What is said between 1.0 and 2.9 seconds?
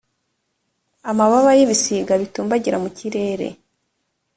amababa y ibisiga bitumbagira